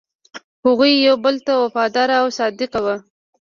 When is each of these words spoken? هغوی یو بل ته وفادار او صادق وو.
هغوی 0.65 0.91
یو 1.07 1.15
بل 1.25 1.35
ته 1.45 1.53
وفادار 1.63 2.09
او 2.21 2.25
صادق 2.37 2.71
وو. 2.83 2.95